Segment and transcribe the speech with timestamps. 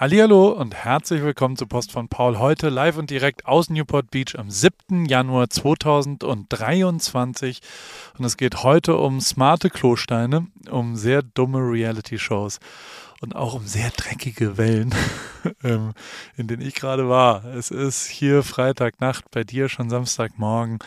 [0.00, 2.38] Hallo und herzlich willkommen zu Post von Paul.
[2.38, 5.06] Heute live und direkt aus Newport Beach am 7.
[5.06, 7.58] Januar 2023.
[8.16, 12.60] Und es geht heute um smarte Klosteine, um sehr dumme Reality-Shows
[13.20, 14.94] und auch um sehr dreckige Wellen,
[15.64, 15.92] ähm,
[16.36, 17.44] in denen ich gerade war.
[17.44, 20.78] Es ist hier Freitagnacht, bei dir schon Samstagmorgen.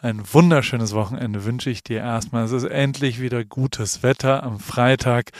[0.00, 2.44] Ein wunderschönes Wochenende wünsche ich dir erstmal.
[2.44, 5.32] Es ist endlich wieder gutes Wetter am Freitag.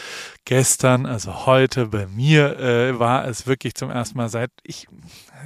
[0.45, 4.89] Gestern, also heute bei mir, äh, war es wirklich zum ersten Mal seit ich,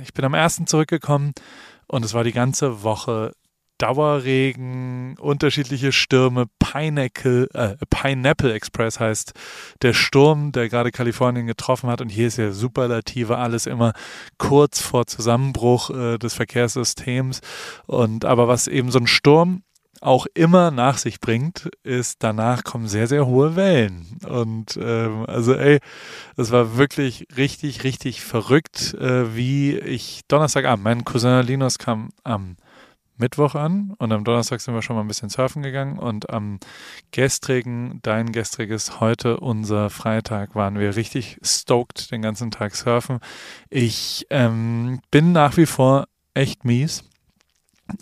[0.03, 1.33] ich bin am ersten zurückgekommen
[1.87, 3.35] und es war die ganze Woche
[3.79, 6.47] Dauerregen, unterschiedliche Stürme.
[6.59, 9.33] Pineapple, äh, Pineapple Express heißt
[9.83, 12.01] der Sturm, der gerade Kalifornien getroffen hat.
[12.01, 13.93] Und hier ist ja Superlative, alles immer
[14.39, 17.41] kurz vor Zusammenbruch äh, des Verkehrssystems.
[17.87, 19.63] Und aber was eben so ein Sturm
[20.01, 24.19] auch immer nach sich bringt, ist danach kommen sehr, sehr hohe Wellen.
[24.29, 25.81] Und ähm, also ey,
[26.37, 32.57] das war wirklich richtig, richtig verrückt, äh, wie ich Donnerstagabend, mein Cousin Linus kam am
[33.17, 36.59] Mittwoch an und am Donnerstag sind wir schon mal ein bisschen surfen gegangen und am
[37.13, 43.21] gestrigen, dein gestriges, heute unser Freitag, waren wir richtig stoked den ganzen Tag surfen.
[43.71, 47.05] Ich ähm, bin nach wie vor echt mies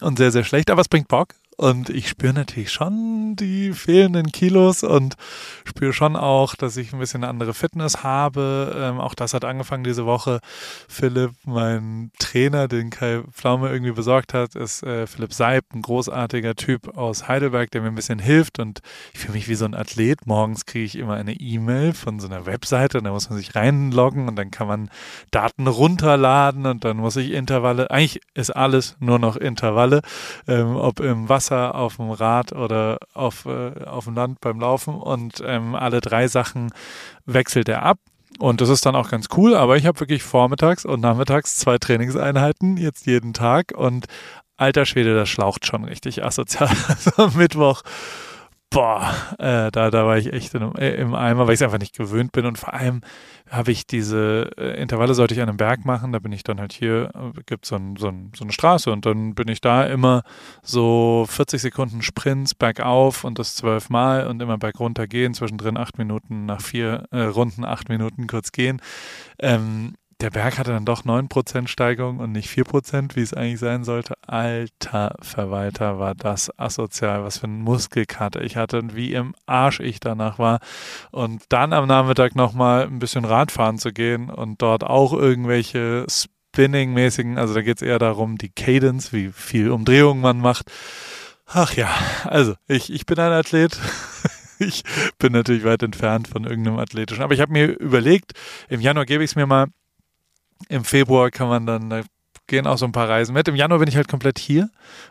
[0.00, 1.34] und sehr, sehr schlecht, aber es bringt Bock.
[1.56, 5.16] Und ich spüre natürlich schon die fehlenden Kilos und
[5.64, 8.74] spüre schon auch, dass ich ein bisschen eine andere Fitness habe.
[8.76, 10.40] Ähm, auch das hat angefangen diese Woche.
[10.88, 16.54] Philipp, mein Trainer, den Kai Pflaume irgendwie besorgt hat, ist äh, Philipp Seib, ein großartiger
[16.54, 18.58] Typ aus Heidelberg, der mir ein bisschen hilft.
[18.58, 18.80] Und
[19.12, 20.26] ich fühle mich wie so ein Athlet.
[20.26, 23.54] Morgens kriege ich immer eine E-Mail von so einer Webseite und da muss man sich
[23.54, 24.90] reinloggen und dann kann man
[25.30, 27.90] Daten runterladen und dann muss ich Intervalle.
[27.90, 30.00] Eigentlich ist alles nur noch Intervalle,
[30.48, 34.60] ähm, ob im Wasser Wasser, auf dem Rad oder auf, äh, auf dem Land beim
[34.60, 36.72] Laufen und ähm, alle drei Sachen
[37.26, 37.98] wechselt er ab.
[38.38, 41.76] Und das ist dann auch ganz cool, aber ich habe wirklich vormittags und nachmittags zwei
[41.76, 44.06] Trainingseinheiten, jetzt jeden Tag und
[44.56, 46.70] alter Schwede, das schlaucht schon richtig asozial.
[46.88, 47.82] Also Mittwoch
[48.72, 51.78] boah, äh, da, da war ich echt in, äh, im Eimer, weil ich es einfach
[51.78, 52.46] nicht gewöhnt bin.
[52.46, 53.02] Und vor allem
[53.50, 56.58] habe ich diese äh, Intervalle, sollte ich an einem Berg machen, da bin ich dann
[56.58, 59.60] halt hier, äh, gibt so ein, so, ein, so eine Straße und dann bin ich
[59.60, 60.22] da immer
[60.62, 66.46] so 40 Sekunden Sprints bergauf und das zwölfmal und immer bergunter gehen, zwischendrin acht Minuten
[66.46, 68.80] nach vier äh, Runden, acht Minuten kurz gehen.
[69.38, 73.82] Ähm, der Berg hatte dann doch 9% Steigung und nicht 4%, wie es eigentlich sein
[73.82, 74.14] sollte.
[74.24, 79.80] Alter Verwalter, war das asozial, was für ein Muskelkater ich hatte und wie im Arsch
[79.80, 80.60] ich danach war.
[81.10, 87.36] Und dann am Nachmittag nochmal ein bisschen Radfahren zu gehen und dort auch irgendwelche Spinning-mäßigen,
[87.36, 90.70] also da geht es eher darum, die Cadence, wie viel Umdrehung man macht.
[91.46, 91.90] Ach ja,
[92.24, 93.76] also ich, ich bin ein Athlet.
[94.60, 94.84] ich
[95.18, 97.24] bin natürlich weit entfernt von irgendeinem athletischen.
[97.24, 98.32] Aber ich habe mir überlegt,
[98.68, 99.66] im Januar gebe ich es mir mal
[100.68, 102.02] im Februar kann man dann, da
[102.46, 103.48] gehen auch so ein paar Reisen mit.
[103.48, 104.64] Im Januar bin ich halt komplett hier.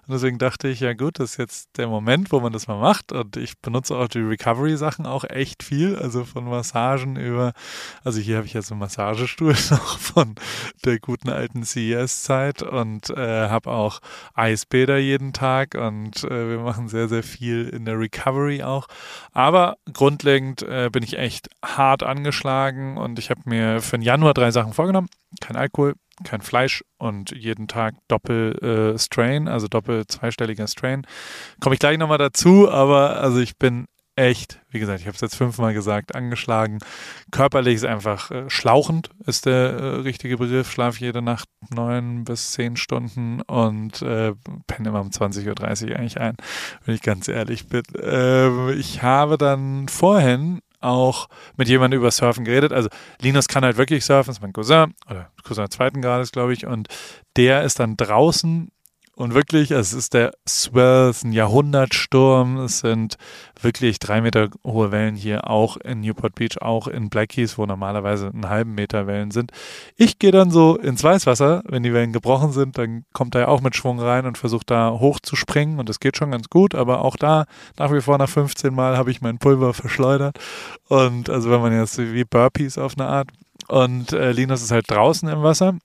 [0.06, 2.80] Und deswegen dachte ich, ja gut, das ist jetzt der Moment, wo man das mal
[2.80, 3.12] macht.
[3.12, 5.96] Und ich benutze auch die Recovery-Sachen auch echt viel.
[5.96, 7.54] Also von Massagen über,
[8.04, 10.36] also hier habe ich jetzt einen Massagestuhl noch von
[10.86, 14.02] der guten alten CES-Zeit und äh, habe auch
[14.34, 18.88] Eisbäder jeden Tag und äh, wir machen sehr, sehr viel in der Recovery auch.
[19.32, 24.34] Aber grundlegend äh, bin ich echt hart angeschlagen und ich habe mir für den Januar
[24.34, 25.10] drei Sachen vorgenommen
[25.40, 31.06] kein Alkohol, kein Fleisch und jeden Tag Doppel-Strain, äh, also doppel zweistelliger Strain.
[31.60, 35.22] Komme ich gleich nochmal dazu, aber also ich bin echt, wie gesagt, ich habe es
[35.22, 36.80] jetzt fünfmal gesagt, angeschlagen.
[37.32, 40.72] Körperlich ist einfach äh, schlauchend, ist der äh, richtige Begriff.
[40.72, 44.34] Schlafe jede Nacht neun bis zehn Stunden und äh,
[44.68, 45.48] penne immer um 20.30
[45.90, 46.36] Uhr eigentlich ein,
[46.86, 47.84] wenn ich ganz ehrlich bin.
[48.02, 52.74] Ähm, ich habe dann vorhin auch mit jemandem über Surfen geredet.
[52.74, 52.90] Also
[53.22, 56.66] Linus kann halt wirklich surfen, ist mein Cousin oder Cousin zweiten Grades, glaube ich.
[56.66, 56.88] Und
[57.38, 58.72] der ist dann draußen
[59.16, 63.18] und wirklich, es ist der Swell, es ist ein Jahrhundertsturm, es sind
[63.62, 68.28] wirklich drei Meter hohe Wellen hier, auch in Newport Beach, auch in Black wo normalerweise
[68.28, 69.52] einen halben Meter Wellen sind.
[69.96, 73.62] Ich gehe dann so ins Weißwasser, wenn die Wellen gebrochen sind, dann kommt er auch
[73.62, 76.74] mit Schwung rein und versucht da hoch zu springen und das geht schon ganz gut,
[76.74, 77.46] aber auch da
[77.78, 80.40] nach wie vor nach 15 Mal habe ich mein Pulver verschleudert.
[80.88, 83.30] Und also wenn man jetzt wie Burpees auf eine Art.
[83.68, 85.76] Und äh, Linus ist halt draußen im Wasser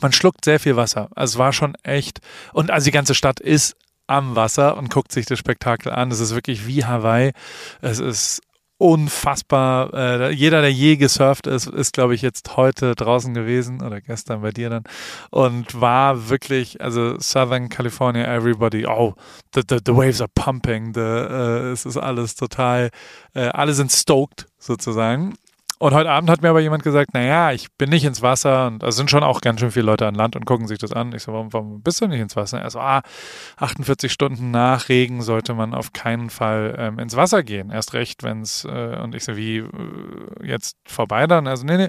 [0.00, 1.08] man schluckt sehr viel Wasser.
[1.14, 2.20] Also es war schon echt.
[2.52, 3.76] Und also die ganze Stadt ist
[4.06, 6.10] am Wasser und guckt sich das Spektakel an.
[6.10, 7.32] Es ist wirklich wie Hawaii.
[7.80, 8.42] Es ist
[8.80, 9.92] unfassbar.
[9.92, 14.40] Äh, jeder, der je gesurft ist, ist, glaube ich, jetzt heute draußen gewesen oder gestern
[14.40, 14.84] bei dir dann
[15.30, 19.14] und war wirklich, also Southern California, everybody, oh,
[19.54, 22.88] the, the, the waves are pumping, the, äh, es ist alles total,
[23.34, 25.34] äh, alle sind stoked sozusagen
[25.80, 28.82] und heute Abend hat mir aber jemand gesagt, naja, ich bin nicht ins Wasser und
[28.82, 31.14] es sind schon auch ganz schön viele Leute an Land und gucken sich das an.
[31.14, 32.60] Ich so, warum, warum bist du nicht ins Wasser?
[32.60, 33.00] Er so, ah,
[33.56, 37.70] 48 Stunden nach Regen sollte man auf keinen Fall ähm, ins Wasser gehen.
[37.70, 39.66] Erst recht, wenn es, äh, und ich so, wie, äh,
[40.42, 41.46] jetzt vorbei dann?
[41.46, 41.88] Also, nee, nee,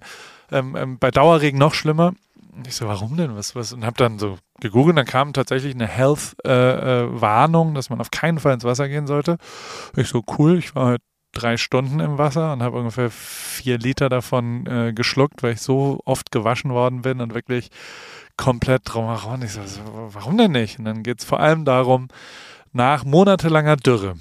[0.53, 2.13] ähm, ähm, bei Dauerregen noch schlimmer.
[2.65, 3.35] Ich so, warum denn?
[3.35, 3.73] Was, was?
[3.73, 8.11] Und habe dann so gegoogelt, dann kam tatsächlich eine Health-Warnung, äh, äh, dass man auf
[8.11, 9.37] keinen Fall ins Wasser gehen sollte.
[9.97, 14.09] Ich so, cool, ich war halt drei Stunden im Wasser und habe ungefähr vier Liter
[14.09, 17.69] davon äh, geschluckt, weil ich so oft gewaschen worden bin und wirklich
[18.37, 19.41] komplett drumherum.
[19.43, 19.61] Ich so,
[20.11, 20.79] warum denn nicht?
[20.79, 22.07] Und dann geht es vor allem darum,
[22.73, 24.15] nach monatelanger Dürre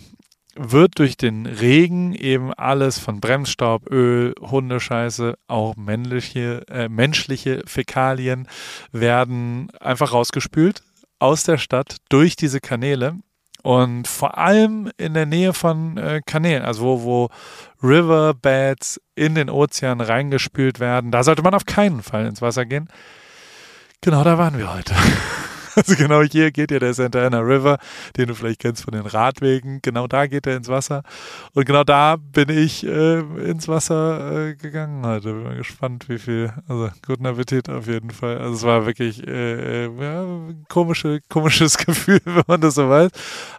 [0.57, 8.49] wird durch den Regen eben alles von Bremsstaub, Öl, Hundescheiße, auch männliche, äh, menschliche Fäkalien
[8.93, 10.83] werden einfach rausgespült
[11.19, 13.19] aus der Stadt durch diese Kanäle
[13.63, 17.29] und vor allem in der Nähe von äh, Kanälen, also wo, wo
[17.83, 22.89] Riverbeds in den Ozean reingespült werden, da sollte man auf keinen Fall ins Wasser gehen.
[24.01, 24.95] Genau da waren wir heute.
[25.81, 27.79] Also genau hier geht ja der Santa Ana River,
[28.19, 29.81] den du vielleicht kennst von den Radwegen.
[29.81, 31.03] Genau da geht er ins Wasser.
[31.55, 35.33] Und genau da bin ich äh, ins Wasser äh, gegangen heute.
[35.33, 36.53] Bin mal gespannt, wie viel.
[36.69, 38.37] Also guten Appetit auf jeden Fall.
[38.39, 40.27] Also es war wirklich äh, äh ja,
[40.69, 43.11] komische, komisches Gefühl, wenn man das so weiß.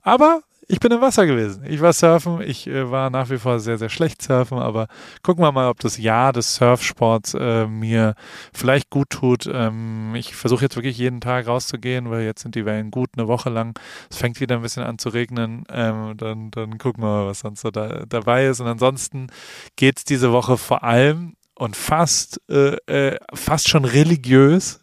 [0.03, 0.41] Aber
[0.71, 1.65] ich bin im Wasser gewesen.
[1.67, 2.39] Ich war surfen.
[2.41, 4.87] Ich äh, war nach wie vor sehr, sehr schlecht surfen, aber
[5.21, 8.15] gucken wir mal, ob das Jahr des Surfsports äh, mir
[8.53, 9.49] vielleicht gut tut.
[9.51, 13.27] Ähm, ich versuche jetzt wirklich jeden Tag rauszugehen, weil jetzt sind die Wellen gut eine
[13.27, 13.77] Woche lang.
[14.09, 15.65] Es fängt wieder ein bisschen an zu regnen.
[15.69, 18.61] Ähm, dann, dann gucken wir mal, was sonst so da, dabei ist.
[18.61, 19.27] Und ansonsten
[19.75, 24.79] geht es diese Woche vor allem und fast, äh, äh, fast schon religiös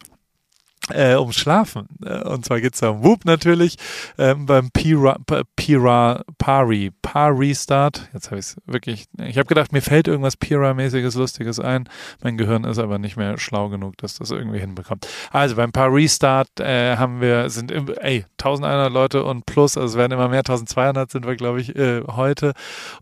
[0.92, 1.86] äh, ums Schlafen.
[2.04, 3.76] Äh, und zwar geht es da um Whoop natürlich,
[4.16, 5.18] ähm, beim Pira,
[5.56, 8.08] Pira, Pari, Pari Start.
[8.12, 11.88] Jetzt habe ich es wirklich, ich habe gedacht, mir fällt irgendwas Pira-mäßiges, Lustiges ein.
[12.22, 15.06] Mein Gehirn ist aber nicht mehr schlau genug, dass das irgendwie hinbekommt.
[15.30, 19.98] Also beim Pari Start äh, haben wir, sind, ey, 1100 Leute und plus, also es
[19.98, 22.52] werden immer mehr, 1200 sind wir, glaube ich, äh, heute.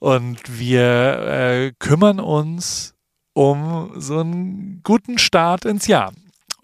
[0.00, 2.94] Und wir äh, kümmern uns
[3.32, 6.12] um so einen guten Start ins Jahr.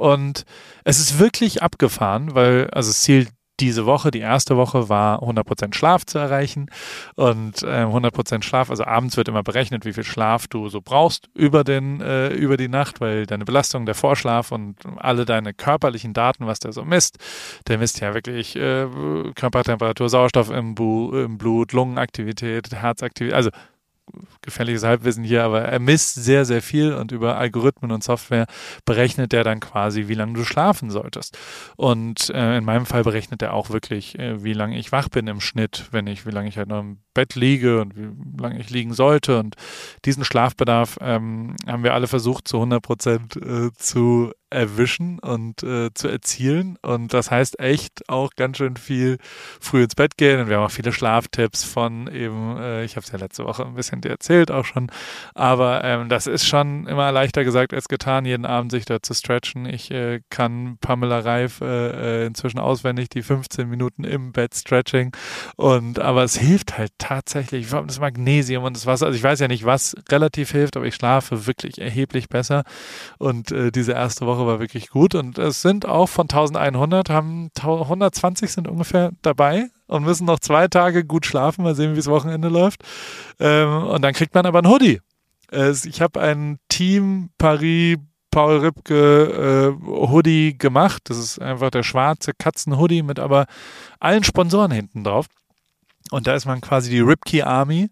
[0.03, 0.45] Und
[0.83, 3.29] es ist wirklich abgefahren, weil, also das Ziel
[3.61, 6.67] diese Woche, die erste Woche war 100% Schlaf zu erreichen.
[7.15, 11.29] Und äh, 100% Schlaf, also abends wird immer berechnet, wie viel Schlaf du so brauchst
[11.35, 16.13] über, den, äh, über die Nacht, weil deine Belastung, der Vorschlaf und alle deine körperlichen
[16.13, 17.19] Daten, was der so misst,
[17.69, 18.89] der misst ja wirklich äh,
[19.37, 23.51] Körpertemperatur, Sauerstoff im, Bu im Blut, Lungenaktivität, Herzaktivität, also
[24.43, 28.47] gefährliches Halbwissen hier, aber er misst sehr, sehr viel und über Algorithmen und Software
[28.85, 31.39] berechnet er dann quasi, wie lange du schlafen solltest.
[31.77, 35.27] Und äh, in meinem Fall berechnet er auch wirklich, äh, wie lange ich wach bin
[35.27, 38.11] im Schnitt, wenn ich, wie lange ich halt noch im Bett liege und wie
[38.41, 39.39] lange ich liegen sollte.
[39.39, 39.55] Und
[40.05, 45.91] diesen Schlafbedarf ähm, haben wir alle versucht, zu 100 Prozent äh, zu erwischen und äh,
[45.95, 46.79] zu erzielen.
[46.83, 49.19] Und das heißt echt auch ganz schön viel
[49.61, 50.41] früh ins Bett gehen.
[50.41, 53.65] Und wir haben auch viele Schlaftipps von eben, äh, ich habe es ja letzte Woche
[53.65, 54.91] ein bisschen dir erzählt auch schon.
[55.35, 59.15] Aber ähm, das ist schon immer leichter gesagt als getan, jeden Abend sich da zu
[59.15, 59.67] stretchen.
[59.67, 65.13] Ich äh, kann Pamela Reif äh, äh inzwischen auswendig die 15 Minuten im Bett Stretching.
[65.57, 69.07] Und aber es hilft halt tatsächlich, vor das Magnesium und das Wasser.
[69.07, 72.65] Also ich weiß ja nicht, was relativ hilft, aber ich schlafe wirklich erheblich besser.
[73.19, 75.15] Und äh, diese erste Woche war wirklich gut.
[75.15, 80.69] Und es sind auch von 1100, haben 120 sind ungefähr dabei und müssen noch zwei
[80.69, 81.65] Tage gut schlafen.
[81.65, 82.83] Mal sehen, wie es Wochenende läuft.
[83.39, 85.01] Ähm, und dann kriegt man aber ein Hoodie.
[85.51, 87.99] Äh, ich habe ein Team Paris
[88.33, 91.03] Paul Ripke äh, Hoodie gemacht.
[91.05, 93.47] Das ist einfach der schwarze Katzen-Hoodie mit aber
[94.01, 95.27] allen Sponsoren hinten drauf.
[96.13, 97.89] Und da ist man quasi die Ripkey Army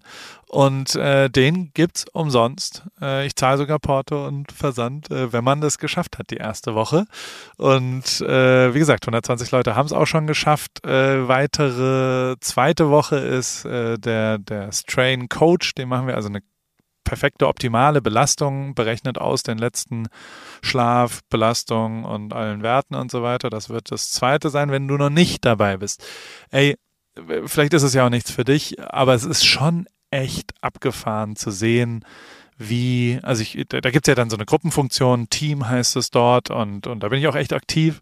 [0.46, 2.84] und äh, den gibt's umsonst.
[3.00, 6.74] Äh, ich zahle sogar Porto und Versand, äh, wenn man das geschafft hat, die erste
[6.74, 7.06] Woche.
[7.56, 10.84] Und äh, wie gesagt, 120 Leute haben es auch schon geschafft.
[10.84, 16.42] Äh, weitere zweite Woche ist äh, der, der Strain Coach, den machen wir also eine
[17.04, 20.08] perfekte, optimale Belastung, berechnet aus den letzten
[20.60, 23.48] Schlaf, Belastung und allen Werten und so weiter.
[23.48, 26.04] Das wird das zweite sein, wenn du noch nicht dabei bist.
[26.50, 26.76] Ey,
[27.46, 31.50] vielleicht ist es ja auch nichts für dich, aber es ist schon echt abgefahren zu
[31.50, 32.04] sehen,
[32.58, 36.50] wie, also ich, da, gibt es ja dann so eine Gruppenfunktion, Team heißt es dort
[36.50, 38.00] und, und da bin ich auch echt aktiv.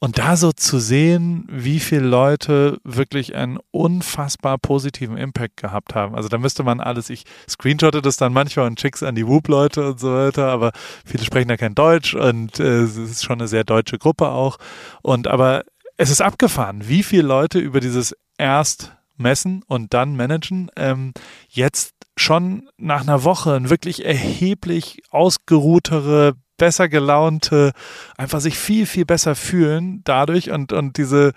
[0.00, 6.14] Und da so zu sehen, wie viele Leute wirklich einen unfassbar positiven Impact gehabt haben.
[6.14, 9.92] Also da müsste man alles, ich screenshotte das dann manchmal und schick's an die Whoop-Leute
[9.92, 10.72] und so weiter, aber
[11.06, 14.58] viele sprechen da kein Deutsch und äh, es ist schon eine sehr deutsche Gruppe auch.
[15.02, 15.64] Und aber
[15.96, 21.12] es ist abgefahren, wie viele Leute über dieses erst messen und dann managen, ähm,
[21.48, 27.72] jetzt schon nach einer Woche ein wirklich erheblich ausgeruhtere, besser gelaunte,
[28.16, 31.32] einfach sich viel, viel besser fühlen dadurch und, und diese,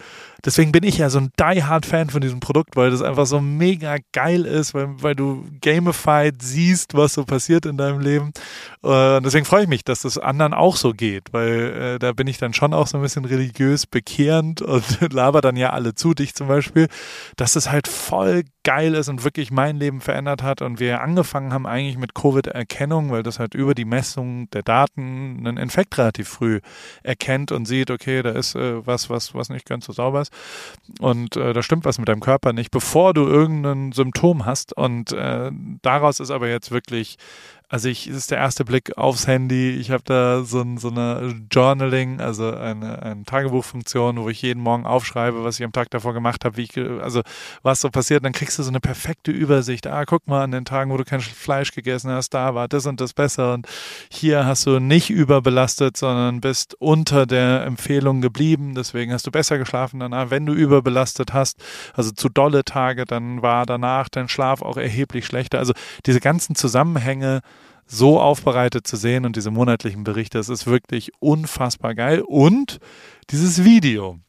[0.46, 3.98] deswegen bin ich ja so ein die-hard-Fan von diesem Produkt, weil das einfach so mega
[4.12, 8.32] geil ist, weil, weil du gamified siehst, was so passiert in deinem Leben.
[8.82, 12.28] Und deswegen freue ich mich, dass das anderen auch so geht, weil äh, da bin
[12.28, 16.14] ich dann schon auch so ein bisschen religiös bekehrend und laber dann ja alle zu,
[16.14, 16.88] dich zum Beispiel,
[17.36, 21.54] dass es halt voll geil ist und wirklich mein Leben verändert hat und wir angefangen
[21.54, 26.28] haben eigentlich mit Covid-Erkennung, weil das halt über die Messung der Daten einen Infekt relativ
[26.28, 26.60] früh
[27.02, 30.27] erkennt und sieht, okay, da ist äh, was, was, was nicht ganz so sauber ist
[31.00, 35.12] und äh, da stimmt was mit deinem Körper nicht, bevor du irgendein Symptom hast und
[35.12, 37.18] äh, daraus ist aber jetzt wirklich
[37.70, 39.72] also ich, es ist der erste Blick aufs Handy.
[39.72, 44.64] Ich habe da so, ein, so eine Journaling, also eine, eine Tagebuchfunktion, wo ich jeden
[44.64, 47.24] Morgen aufschreibe, was ich am Tag davor gemacht habe, wie ich, also
[47.64, 48.24] was so passiert.
[48.24, 49.86] dann kriegst du so eine perfekte Übersicht.
[49.86, 52.86] Ah, guck mal, an den Tagen, wo du kein Fleisch gegessen hast, da war das
[52.86, 53.54] und das besser.
[53.54, 53.68] Und
[54.10, 58.76] hier hast du nicht überbelastet, sondern bist unter der Empfehlung geblieben.
[58.76, 60.30] Deswegen hast du besser geschlafen danach.
[60.30, 61.58] Wenn du überbelastet hast,
[61.94, 65.60] also zu dolle Tage, dann war danach dein Schlaf auch erheblich schlechter.
[65.60, 65.74] Also
[66.06, 67.42] diese ganzen Zusammenhänge,
[67.88, 72.22] so aufbereitet zu sehen und diese monatlichen Berichte, das ist wirklich unfassbar geil.
[72.22, 72.80] Und
[73.30, 74.20] dieses Video,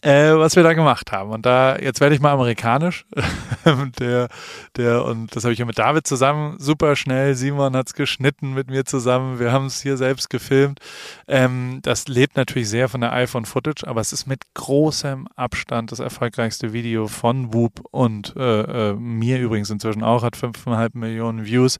[0.00, 1.30] äh, was wir da gemacht haben.
[1.30, 3.04] Und da, jetzt werde ich mal amerikanisch.
[3.98, 4.28] der,
[4.76, 7.34] der, und das habe ich ja mit David zusammen, super schnell.
[7.34, 9.38] Simon hat es geschnitten mit mir zusammen.
[9.38, 10.80] Wir haben es hier selbst gefilmt.
[11.28, 16.00] Ähm, das lebt natürlich sehr von der iPhone-Footage, aber es ist mit großem Abstand das
[16.00, 21.78] erfolgreichste Video von Whoop und äh, äh, mir übrigens inzwischen auch, hat 5,5 Millionen Views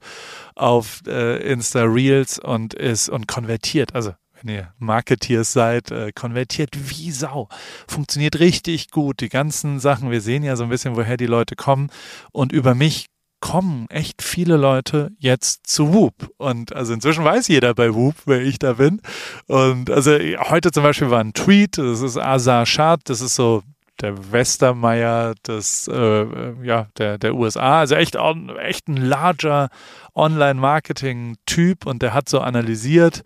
[0.55, 3.95] auf äh, Insta Reels und ist und konvertiert.
[3.95, 4.13] Also
[4.43, 7.49] wenn ihr Marketeers seid, äh, konvertiert wie Sau.
[7.87, 9.21] Funktioniert richtig gut.
[9.21, 11.89] Die ganzen Sachen, wir sehen ja so ein bisschen, woher die Leute kommen.
[12.31, 13.07] Und über mich
[13.39, 16.31] kommen echt viele Leute jetzt zu Whoop.
[16.37, 19.01] Und also inzwischen weiß jeder bei Whoop, wer ich da bin.
[19.47, 23.63] Und also heute zum Beispiel war ein Tweet, das ist Azar Shad, das ist so
[24.01, 26.25] der Westermeier des, äh,
[26.63, 27.79] ja, der, der USA.
[27.79, 28.17] Also echt,
[28.61, 29.69] echt ein larger
[30.15, 33.23] Online-Marketing-Typ und der hat so analysiert,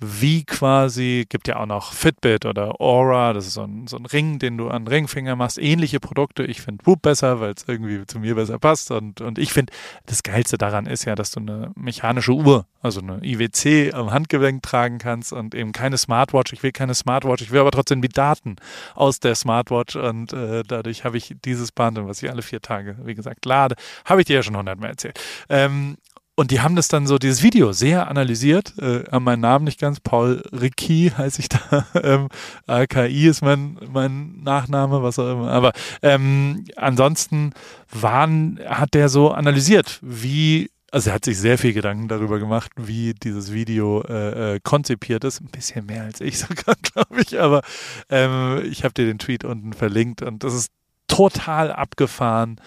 [0.00, 4.06] wie quasi, gibt ja auch noch Fitbit oder Aura, das ist so ein, so ein
[4.06, 6.44] Ring, den du an Ringfinger machst, ähnliche Produkte.
[6.44, 9.72] Ich finde Whoop besser, weil es irgendwie zu mir besser passt und, und ich finde,
[10.06, 14.62] das Geilste daran ist ja, dass du eine mechanische Uhr, also eine IWC am Handgelenk
[14.62, 16.52] tragen kannst und eben keine Smartwatch.
[16.52, 18.56] Ich will keine Smartwatch, ich will aber trotzdem die Daten
[18.94, 22.96] aus der Smartwatch und äh, dadurch habe ich dieses Band, was ich alle vier Tage,
[23.02, 23.74] wie gesagt, lade,
[24.04, 25.18] habe ich dir ja schon hundertmal erzählt.
[25.48, 25.96] Ähm,
[26.38, 29.80] und die haben das dann so, dieses Video sehr analysiert, äh, an meinen Namen nicht
[29.80, 32.28] ganz, Paul Ricky heiße ich da, ähm,
[32.68, 37.54] AKI ist mein, mein Nachname, was auch immer, aber ähm, ansonsten
[37.90, 42.70] waren, hat der so analysiert, wie also er hat sich sehr viel Gedanken darüber gemacht,
[42.76, 45.42] wie dieses Video äh, äh, konzipiert ist.
[45.42, 47.38] Ein bisschen mehr als ich sogar, glaube ich.
[47.38, 47.60] Aber
[48.08, 50.72] ähm, ich habe dir den Tweet unten verlinkt und das ist
[51.06, 52.58] total abgefahren,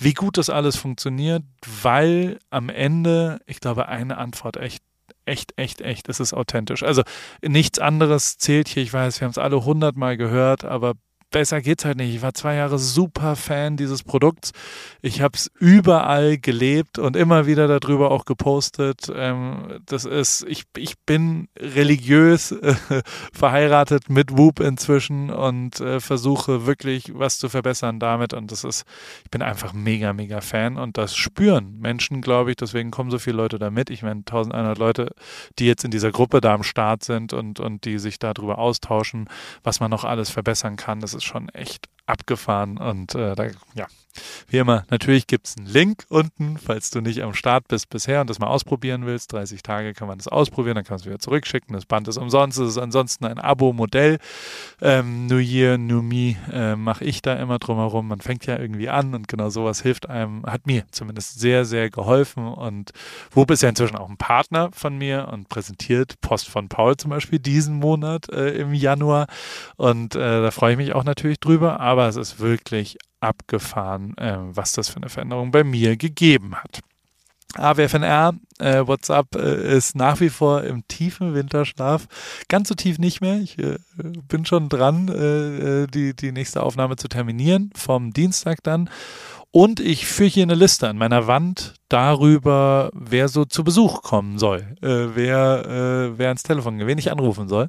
[0.00, 1.42] wie gut das alles funktioniert,
[1.82, 4.82] weil am Ende, ich glaube, eine Antwort echt
[5.26, 6.82] echt, echt, echt, es ist authentisch.
[6.82, 7.02] Also
[7.42, 8.82] nichts anderes zählt hier.
[8.82, 10.94] Ich weiß, wir haben es alle hundertmal gehört, aber
[11.30, 12.14] besser geht's halt nicht.
[12.14, 14.52] Ich war zwei Jahre super Fan dieses Produkts.
[15.02, 19.10] Ich habe es überall gelebt und immer wieder darüber auch gepostet.
[19.14, 22.74] Ähm, das ist, ich, ich bin religiös äh,
[23.32, 28.34] verheiratet mit Whoop inzwischen und äh, versuche wirklich was zu verbessern damit.
[28.34, 28.84] Und das ist,
[29.24, 32.56] ich bin einfach mega, mega Fan und das spüren Menschen, glaube ich.
[32.56, 33.90] Deswegen kommen so viele Leute da mit.
[33.90, 35.12] Ich meine, 1100 Leute,
[35.58, 39.28] die jetzt in dieser Gruppe da am Start sind und, und die sich darüber austauschen,
[39.62, 41.00] was man noch alles verbessern kann.
[41.00, 43.86] Das ist ist schon echt abgefahren und äh, da, ja,
[44.48, 48.20] wie immer, natürlich gibt es einen Link unten, falls du nicht am Start bist bisher
[48.20, 49.32] und das mal ausprobieren willst.
[49.32, 51.74] 30 Tage kann man das ausprobieren, dann kannst du wieder zurückschicken.
[51.74, 54.18] Das Band ist umsonst, es ist ansonsten ein Abo-Modell.
[54.80, 58.08] Ähm, New Year, New Me äh, mache ich da immer drumherum.
[58.08, 61.90] Man fängt ja irgendwie an und genau sowas hilft einem, hat mir zumindest sehr, sehr
[61.90, 62.46] geholfen.
[62.46, 62.92] Und
[63.32, 67.10] Whoop ist ja inzwischen auch ein Partner von mir und präsentiert Post von Paul zum
[67.10, 69.26] Beispiel diesen Monat äh, im Januar.
[69.76, 74.38] Und äh, da freue ich mich auch natürlich drüber, aber es ist wirklich abgefahren, äh,
[74.40, 76.80] was das für eine Veränderung bei mir gegeben hat.
[77.54, 82.06] AWFNR, äh, WhatsApp äh, ist nach wie vor im tiefen Winterschlaf.
[82.48, 83.40] Ganz so tief nicht mehr.
[83.40, 88.62] Ich äh, bin schon dran, äh, äh, die, die nächste Aufnahme zu terminieren, vom Dienstag
[88.62, 88.88] dann.
[89.50, 94.38] Und ich führe hier eine Liste an meiner Wand darüber, wer so zu Besuch kommen
[94.38, 97.68] soll, äh, wer, äh, wer ans Telefon wen ich anrufen soll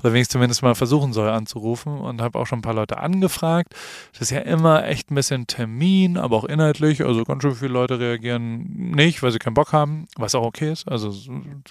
[0.00, 2.98] oder wen ich zumindest mal versuchen soll anzurufen und habe auch schon ein paar Leute
[2.98, 3.74] angefragt.
[4.12, 7.02] Das ist ja immer echt ein bisschen Termin, aber auch inhaltlich.
[7.02, 10.70] Also ganz schön viele Leute reagieren nicht, weil sie keinen Bock haben, was auch okay
[10.70, 10.86] ist.
[10.86, 11.08] Also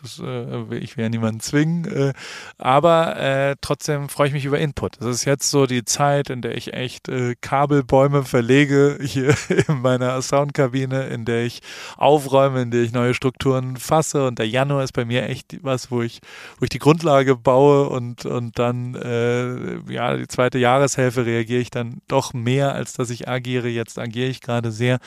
[0.01, 2.13] das, äh, ich will ja niemanden zwingen, äh,
[2.57, 4.99] aber äh, trotzdem freue ich mich über Input.
[4.99, 9.35] Das ist jetzt so die Zeit, in der ich echt äh, Kabelbäume verlege hier
[9.67, 11.61] in meiner Soundkabine, in der ich
[11.97, 14.27] aufräume, in der ich neue Strukturen fasse.
[14.27, 16.21] Und der Januar ist bei mir echt was, wo ich,
[16.59, 21.69] wo ich die Grundlage baue und, und dann, äh, ja, die zweite Jahreshälfte reagiere ich
[21.69, 23.67] dann doch mehr, als dass ich agiere.
[23.69, 24.99] Jetzt agiere ich gerade sehr.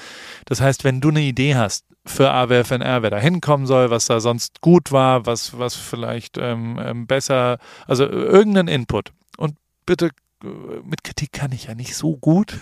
[0.45, 4.21] Das heißt, wenn du eine Idee hast für AWFNR, wer da hinkommen soll, was da
[4.21, 9.12] sonst gut war, was, was vielleicht ähm, ähm besser, also irgendeinen Input.
[9.37, 10.11] Und bitte,
[10.43, 10.47] äh,
[10.85, 12.59] mit Kritik kann ich ja nicht so gut.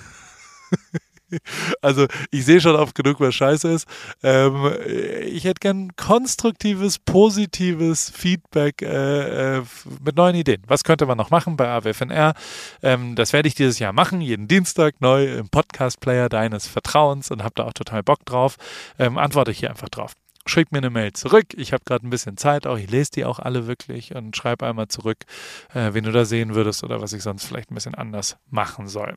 [1.81, 3.89] Also ich sehe schon oft genug, was scheiße ist.
[4.23, 4.73] Ähm,
[5.27, 9.63] ich hätte gern konstruktives, positives Feedback äh, äh,
[10.05, 10.63] mit neuen Ideen.
[10.67, 12.35] Was könnte man noch machen bei AWFNR?
[12.83, 17.43] Ähm, das werde ich dieses Jahr machen, jeden Dienstag neu im Podcast-Player deines Vertrauens und
[17.43, 18.57] habe da auch total Bock drauf.
[18.99, 20.13] Ähm, antworte ich hier einfach drauf.
[20.45, 21.55] Schreib mir eine Mail zurück.
[21.55, 22.77] Ich habe gerade ein bisschen Zeit auch.
[22.77, 25.19] Ich lese die auch alle wirklich und schreibe einmal zurück,
[25.73, 28.89] äh, wen du da sehen würdest oder was ich sonst vielleicht ein bisschen anders machen
[28.89, 29.17] soll.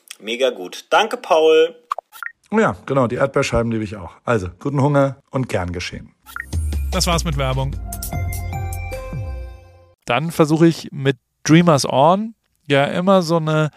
[0.21, 0.85] Mega gut.
[0.91, 1.75] Danke, Paul.
[2.51, 4.11] Oh ja, genau, die Erdbeerscheiben liebe ich auch.
[4.23, 6.13] Also, guten Hunger und gern geschehen.
[6.91, 7.75] Das war's mit Werbung.
[10.05, 12.35] Dann versuche ich mit Dreamers On
[12.67, 13.71] ja immer so eine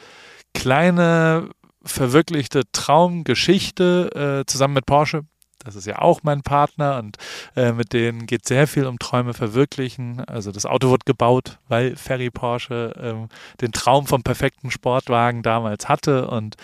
[0.52, 1.48] kleine
[1.82, 5.22] verwirklichte Traumgeschichte äh, zusammen mit Porsche
[5.64, 7.16] das ist ja auch mein Partner und
[7.56, 10.22] äh, mit denen geht sehr viel um Träume verwirklichen.
[10.26, 13.28] Also das Auto wird gebaut, weil Ferry Porsche ähm,
[13.60, 16.56] den Traum vom perfekten Sportwagen damals hatte und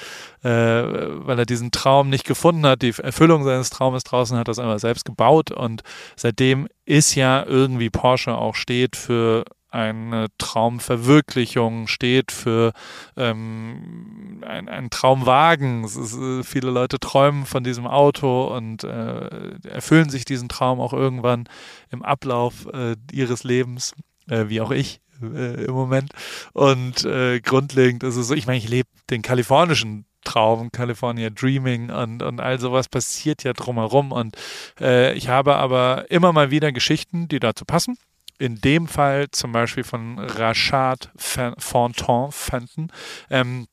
[0.42, 4.58] äh, weil er diesen Traum nicht gefunden hat, die Erfüllung seines Traumes draußen hat, das
[4.58, 5.82] einmal selbst gebaut und
[6.16, 12.72] seitdem ist ja irgendwie Porsche auch steht für eine Traumverwirklichung steht, für
[13.16, 15.84] ähm, ein, ein Traumwagen.
[15.84, 20.92] Ist, äh, viele Leute träumen von diesem Auto und äh, erfüllen sich diesen Traum auch
[20.92, 21.48] irgendwann
[21.90, 23.94] im Ablauf äh, ihres Lebens,
[24.28, 26.12] äh, wie auch ich äh, im Moment.
[26.52, 31.90] Und äh, grundlegend ist es so, ich meine, ich lebe den kalifornischen Traum, California Dreaming
[31.90, 34.12] und, und all sowas passiert ja drumherum.
[34.12, 34.36] Und
[34.80, 37.96] äh, ich habe aber immer mal wieder Geschichten, die dazu passen
[38.40, 42.90] in dem Fall zum Beispiel von Rashad Fontan Fenton.
[43.28, 43.68] Ähm,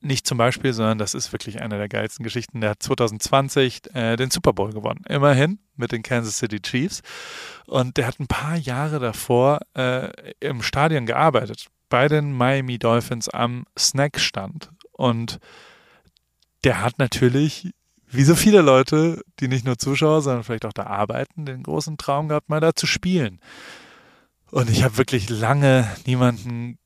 [0.00, 2.62] nicht zum Beispiel, sondern das ist wirklich eine der geilsten Geschichten.
[2.62, 5.02] Der hat 2020 äh, den Super Bowl gewonnen.
[5.06, 7.02] Immerhin mit den Kansas City Chiefs.
[7.66, 11.66] Und der hat ein paar Jahre davor äh, im Stadion gearbeitet.
[11.90, 14.70] Bei den Miami Dolphins am Snackstand.
[14.92, 15.40] Und
[16.64, 17.72] der hat natürlich
[18.10, 21.98] wie so viele Leute, die nicht nur Zuschauer, sondern vielleicht auch da arbeiten, den großen
[21.98, 23.40] Traum gehabt, mal da zu spielen.
[24.50, 26.78] Und ich habe wirklich lange niemanden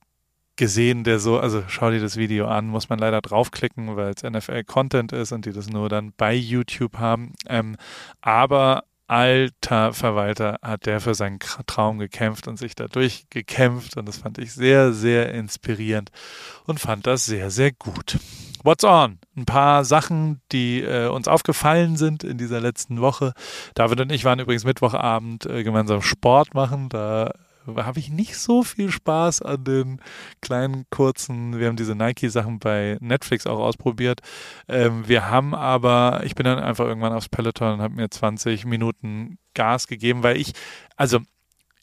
[0.57, 4.23] gesehen, der so, also schau dir das Video an, muss man leider draufklicken, weil es
[4.23, 7.33] NFL-Content ist und die das nur dann bei YouTube haben.
[7.49, 7.77] Ähm,
[8.21, 14.19] aber alter Verwalter hat der für seinen Traum gekämpft und sich dadurch gekämpft und das
[14.19, 16.11] fand ich sehr, sehr inspirierend
[16.65, 18.19] und fand das sehr, sehr gut.
[18.65, 19.19] What's on?
[19.37, 23.33] Ein paar Sachen, die äh, uns aufgefallen sind in dieser letzten Woche.
[23.75, 26.89] David und ich waren übrigens Mittwochabend äh, gemeinsam Sport machen.
[26.89, 27.33] Da
[27.67, 30.01] habe ich nicht so viel Spaß an den
[30.41, 34.21] kleinen, kurzen, wir haben diese Nike-Sachen bei Netflix auch ausprobiert.
[34.69, 38.65] Ähm, wir haben aber, ich bin dann einfach irgendwann aufs Peloton und habe mir 20
[38.65, 40.53] Minuten Gas gegeben, weil ich,
[40.97, 41.19] also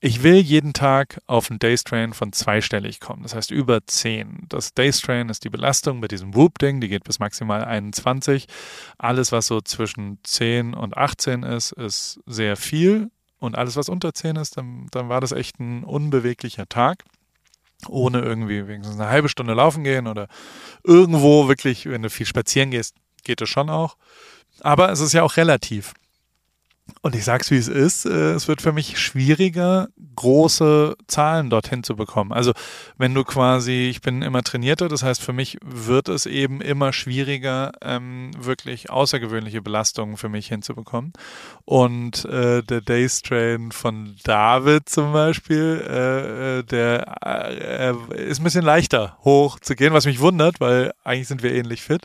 [0.02, 4.46] ich will jeden Tag auf einen Daystrain von zweistellig kommen, das heißt über 10.
[4.48, 8.48] Das Daystrain ist die Belastung mit diesem Whoop-Ding, die geht bis maximal 21.
[8.98, 13.12] Alles, was so zwischen 10 und 18 ist, ist sehr viel.
[13.40, 17.04] Und alles, was unter 10 ist, dann, dann war das echt ein unbeweglicher Tag.
[17.88, 20.28] Ohne irgendwie wenigstens eine halbe Stunde laufen gehen oder
[20.84, 23.96] irgendwo wirklich, wenn du viel spazieren gehst, geht es schon auch.
[24.62, 25.94] Aber es ist ja auch relativ.
[27.02, 31.84] Und ich sag's wie es ist, äh, es wird für mich schwieriger, große Zahlen dorthin
[31.84, 32.32] zu bekommen.
[32.32, 32.54] Also
[32.98, 36.94] wenn du quasi, ich bin immer trainierter, das heißt für mich wird es eben immer
[36.94, 41.14] schwieriger, ähm, wirklich außergewöhnliche Belastungen für mich hinzubekommen.
[41.66, 49.18] Und äh, der Days Train von David zum Beispiel, äh, der ist ein bisschen leichter
[49.24, 52.04] hoch zu gehen, was mich wundert, weil eigentlich sind wir ähnlich fit.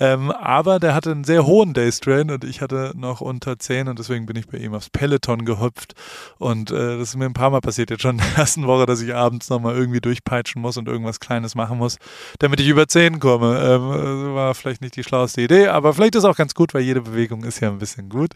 [0.00, 3.88] Ähm, aber der hatte einen sehr hohen Days Train und ich hatte noch unter 10
[3.88, 5.94] und deswegen deswegen bin ich bei ihm aufs Peloton gehüpft.
[6.38, 8.86] Und äh, das ist mir ein paar Mal passiert jetzt schon in der ersten Woche,
[8.86, 11.98] dass ich abends nochmal irgendwie durchpeitschen muss und irgendwas Kleines machen muss,
[12.38, 13.58] damit ich über 10 komme.
[13.60, 17.02] Ähm, war vielleicht nicht die schlauste Idee, aber vielleicht ist auch ganz gut, weil jede
[17.02, 18.32] Bewegung ist ja ein bisschen gut.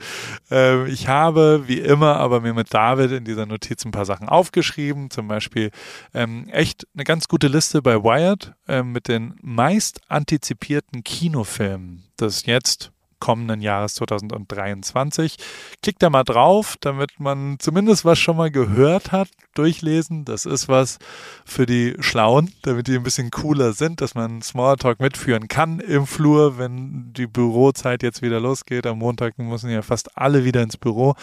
[0.51, 4.29] Ähm, ich habe, wie immer, aber mir mit David in dieser Notiz ein paar Sachen
[4.29, 5.11] aufgeschrieben.
[5.11, 5.71] Zum Beispiel
[6.15, 12.47] ähm, echt eine ganz gute Liste bei Wired ähm, mit den meist antizipierten Kinofilmen des
[12.47, 15.37] jetzt kommenden Jahres 2023.
[15.81, 20.25] Klickt da mal drauf, damit man zumindest was schon mal gehört hat, durchlesen.
[20.25, 20.99] Das ist was
[21.45, 26.09] für die Schlauen, damit die ein bisschen cooler sind, dass man Smalltalk mitführen kann im
[26.09, 28.89] Flur, wenn die Bürozeit jetzt wieder losgeht.
[28.89, 31.15] Am Montag müssen ja fast alle wieder ins Büro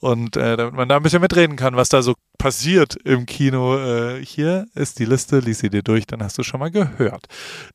[0.00, 3.78] und äh, damit man da ein bisschen mitreden kann, was da so passiert im Kino.
[3.78, 7.28] Äh, hier ist die Liste, lies sie dir durch, dann hast du schon mal gehört.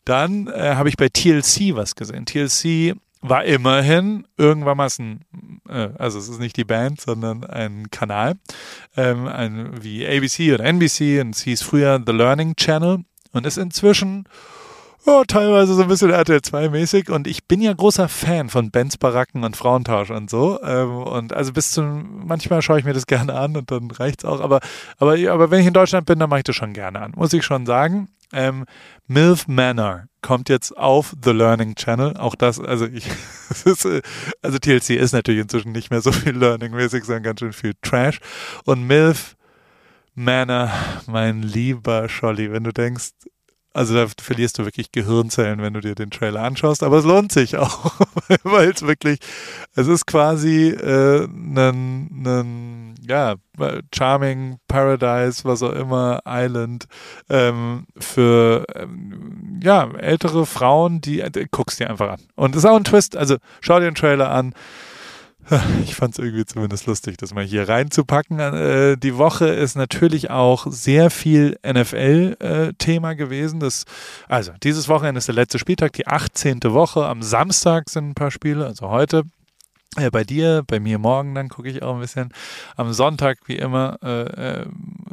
[0.05, 2.27] Dann äh, habe ich bei TLC was gesehen.
[2.27, 5.21] TLC war immerhin irgendwann mal ein,
[5.69, 8.35] äh, also es ist nicht die Band, sondern ein Kanal,
[8.97, 13.57] ähm, ein, wie ABC oder NBC und es hieß früher The Learning Channel und ist
[13.57, 14.27] inzwischen
[15.05, 18.71] oh, teilweise so ein bisschen RTL 2 mäßig und ich bin ja großer Fan von
[18.71, 22.93] Bands Baracken und Frauentausch und so ähm, und also bis zu manchmal schaue ich mir
[22.93, 24.59] das gerne an und dann reicht's auch, aber
[24.97, 27.33] aber aber wenn ich in Deutschland bin, dann mache ich das schon gerne an, muss
[27.33, 28.09] ich schon sagen.
[28.33, 28.65] Ähm,
[29.07, 32.15] MILF Manor kommt jetzt auf The Learning Channel.
[32.15, 33.05] Auch das, also ich,
[33.65, 33.87] ist,
[34.41, 38.19] also TLC ist natürlich inzwischen nicht mehr so viel Learning-mäßig, sondern ganz schön viel Trash.
[38.63, 39.35] Und MILF
[40.13, 40.71] Manor,
[41.07, 43.11] mein lieber Scholli, wenn du denkst,
[43.73, 47.31] also da verlierst du wirklich Gehirnzellen, wenn du dir den Trailer anschaust, aber es lohnt
[47.31, 47.93] sich auch,
[48.43, 49.19] weil es wirklich,
[49.75, 53.35] es ist quasi äh, ein, ja,
[53.93, 56.85] Charming Paradise, was auch immer, Island
[57.29, 62.21] ähm, für ähm, ja, ältere Frauen, die, äh, guckst dir einfach an.
[62.35, 64.53] Und es ist auch ein Twist, also schau dir den Trailer an.
[65.83, 68.39] Ich fand es irgendwie zumindest lustig, das mal hier reinzupacken.
[68.39, 73.59] Äh, die Woche ist natürlich auch sehr viel NFL-Thema äh, gewesen.
[73.59, 73.85] Das,
[74.27, 76.59] also, dieses Wochenende ist der letzte Spieltag, die 18.
[76.65, 77.05] Woche.
[77.05, 79.23] Am Samstag sind ein paar Spiele, also heute.
[79.97, 82.29] Äh, bei dir, bei mir morgen, dann gucke ich auch ein bisschen.
[82.77, 84.65] Am Sonntag, wie immer, äh, äh,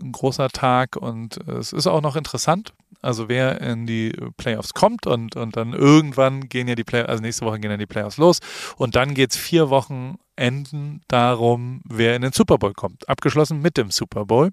[0.08, 2.72] ein großer Tag und es ist auch noch interessant.
[3.00, 7.22] Also wer in die Playoffs kommt und, und dann irgendwann gehen ja die Playoffs, also
[7.22, 8.40] nächste Woche gehen ja die Playoffs los
[8.76, 13.08] und dann geht es vier Wochen enden darum, wer in den Super Bowl kommt.
[13.08, 14.50] Abgeschlossen mit dem Super Bowl.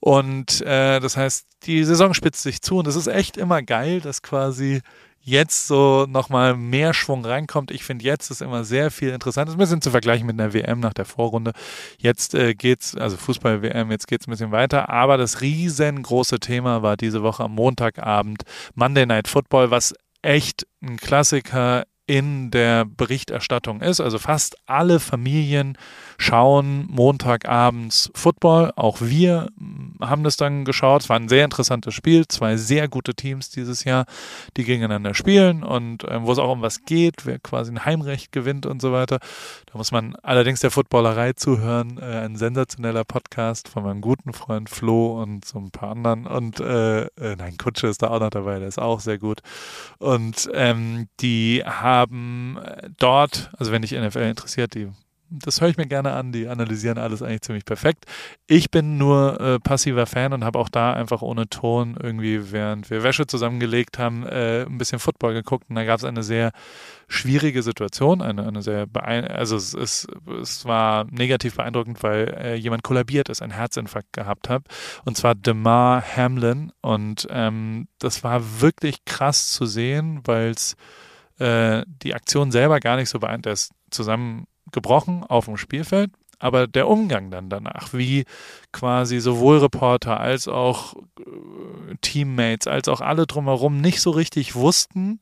[0.00, 4.00] Und äh, das heißt, die Saison spitzt sich zu und es ist echt immer geil,
[4.00, 4.80] dass quasi
[5.24, 7.70] jetzt so nochmal mehr Schwung reinkommt.
[7.70, 9.48] Ich finde, jetzt ist immer sehr viel interessant.
[9.48, 11.52] Das ist ein bisschen zu vergleichen mit einer WM nach der Vorrunde.
[11.98, 14.90] Jetzt äh, geht's, also Fußball-WM, jetzt geht's ein bisschen weiter.
[14.90, 18.42] Aber das riesengroße Thema war diese Woche am Montagabend
[18.74, 24.00] Monday Night Football, was echt ein Klassiker in der Berichterstattung ist.
[24.00, 25.78] Also fast alle Familien
[26.18, 29.48] schauen Montagabends Football, auch wir
[30.00, 31.02] haben das dann geschaut.
[31.02, 34.04] Es war ein sehr interessantes Spiel, zwei sehr gute Teams dieses Jahr,
[34.56, 38.32] die gegeneinander spielen und ähm, wo es auch um was geht, wer quasi ein Heimrecht
[38.32, 39.18] gewinnt und so weiter.
[39.66, 41.98] Da muss man allerdings der Footballerei zuhören.
[41.98, 46.26] Äh, ein sensationeller Podcast von meinem guten Freund Flo und so ein paar anderen.
[46.26, 49.40] Und äh, äh, nein, Kutsche ist da auch noch dabei, der ist auch sehr gut.
[49.98, 51.93] Und ähm, die haben
[52.98, 54.90] dort, also wenn dich NFL interessiert, die
[55.30, 56.32] das höre ich mir gerne an.
[56.32, 58.04] Die analysieren alles eigentlich ziemlich perfekt.
[58.46, 62.90] Ich bin nur äh, passiver Fan und habe auch da einfach ohne Ton irgendwie, während
[62.90, 65.66] wir Wäsche zusammengelegt haben, äh, ein bisschen Football geguckt.
[65.68, 66.52] Und da gab es eine sehr
[67.08, 70.06] schwierige Situation, eine, eine sehr also es, es,
[70.40, 74.64] es war negativ beeindruckend, weil äh, jemand kollabiert ist, einen Herzinfarkt gehabt hat.
[75.04, 76.72] Und zwar Demar Hamlin.
[76.80, 80.76] Und ähm, das war wirklich krass zu sehen, weil es
[81.38, 83.72] äh, die Aktion selber gar nicht so beeindruckend ist.
[83.90, 88.24] Zusammen gebrochen auf dem Spielfeld, aber der Umgang dann danach, wie
[88.72, 95.20] quasi sowohl Reporter als auch äh, Teammates, als auch alle drumherum nicht so richtig wussten,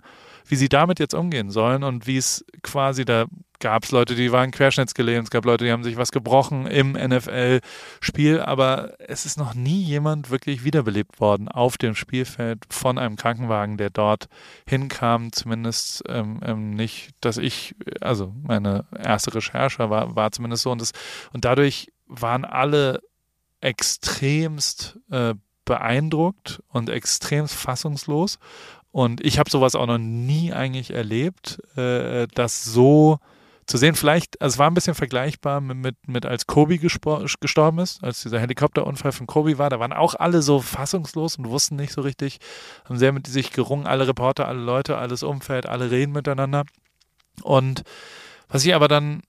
[0.52, 3.24] wie sie damit jetzt umgehen sollen und wie es quasi, da
[3.58, 6.92] gab es Leute, die waren querschnittsgelähmt, es gab Leute, die haben sich was gebrochen im
[6.92, 13.16] NFL-Spiel, aber es ist noch nie jemand wirklich wiederbelebt worden auf dem Spielfeld von einem
[13.16, 14.28] Krankenwagen, der dort
[14.68, 20.70] hinkam, zumindest ähm, ähm, nicht, dass ich, also meine erste Recherche war, war zumindest so.
[20.70, 20.92] Und, das,
[21.32, 23.00] und dadurch waren alle
[23.62, 25.32] extremst äh,
[25.64, 28.38] beeindruckt und extremst fassungslos
[28.92, 33.18] und ich habe sowas auch noch nie eigentlich erlebt, äh, dass so
[33.66, 37.78] zu sehen, vielleicht, also es war ein bisschen vergleichbar mit, mit, mit als Kobe gestorben
[37.78, 41.76] ist, als dieser Helikopterunfall von Kobe war, da waren auch alle so fassungslos und wussten
[41.76, 42.38] nicht so richtig,
[42.84, 46.64] haben sehr mit sich gerungen, alle Reporter, alle Leute, alles Umfeld, alle reden miteinander.
[47.42, 47.82] Und
[48.48, 49.22] was ich aber dann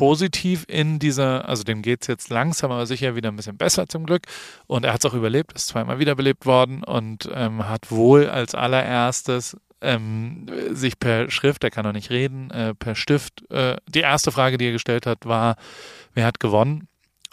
[0.00, 3.86] positiv in dieser, also dem geht es jetzt langsam, aber sicher wieder ein bisschen besser
[3.86, 4.22] zum Glück.
[4.66, 8.54] Und er hat es auch überlebt, ist zweimal wiederbelebt worden und ähm, hat wohl als
[8.54, 14.00] allererstes ähm, sich per Schrift, er kann noch nicht reden, äh, per Stift, äh, die
[14.00, 15.56] erste Frage, die er gestellt hat, war,
[16.14, 16.88] wer hat gewonnen?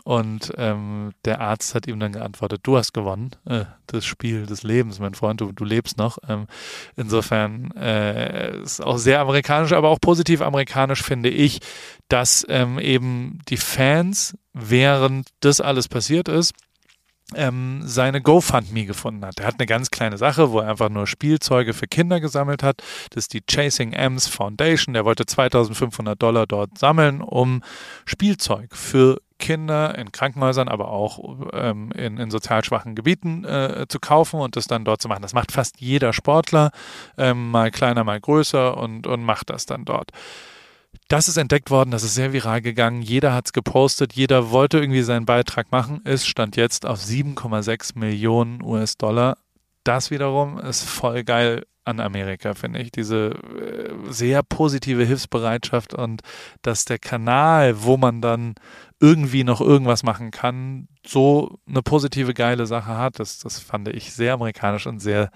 [0.08, 4.64] Und ähm, der Arzt hat ihm dann geantwortet, du hast gewonnen, äh, das Spiel des
[4.64, 6.18] Lebens, mein Freund, du, du lebst noch.
[6.30, 6.48] Ähm,
[6.96, 11.60] insofern äh, ist auch sehr amerikanisch, aber auch positiv amerikanisch finde ich,
[12.08, 16.54] dass ähm, eben die Fans, während das alles passiert ist,
[17.36, 19.42] ähm, seine GoFundMe gefunden hat.
[19.42, 22.82] Er hat eine ganz kleine Sache, wo er einfach nur Spielzeuge für Kinder gesammelt hat.
[23.10, 24.94] Das ist die Chasing M's Foundation.
[24.94, 27.62] Der wollte 2500 Dollar dort sammeln, um
[28.06, 31.20] Spielzeug für Kinder in Krankenhäusern, aber auch
[31.54, 35.22] ähm, in, in sozial schwachen Gebieten äh, zu kaufen und das dann dort zu machen.
[35.22, 36.72] Das macht fast jeder Sportler,
[37.18, 40.12] ähm, mal kleiner, mal größer und, und macht das dann dort.
[41.10, 43.02] Das ist entdeckt worden, das ist sehr viral gegangen.
[43.02, 46.02] Jeder hat es gepostet, jeder wollte irgendwie seinen Beitrag machen.
[46.04, 49.38] Es stand jetzt auf 7,6 Millionen US-Dollar.
[49.84, 52.92] Das wiederum ist voll geil an Amerika, finde ich.
[52.92, 56.22] Diese äh, sehr positive Hilfsbereitschaft und
[56.62, 58.56] dass der Kanal, wo man dann
[59.00, 63.20] irgendwie noch irgendwas machen kann, so eine positive, geile Sache hat.
[63.20, 65.30] Das, das fand ich sehr amerikanisch und sehr,